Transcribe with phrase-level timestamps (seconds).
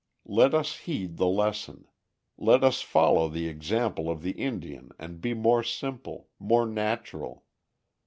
[0.25, 1.85] Let us heed the lesson.
[2.35, 7.45] Let us follow the example of the Indian and be more simple, more natural.